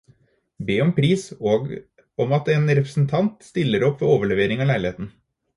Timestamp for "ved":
4.03-4.13